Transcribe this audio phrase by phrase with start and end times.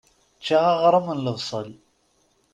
[0.39, 1.69] Ččiɣ aɣrum n lebṣel.